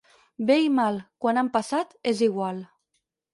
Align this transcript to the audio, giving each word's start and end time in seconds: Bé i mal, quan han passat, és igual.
Bé 0.45 0.53
i 0.61 0.71
mal, 0.77 0.97
quan 1.25 1.39
han 1.41 1.51
passat, 1.59 1.93
és 2.13 2.25
igual. 2.29 2.65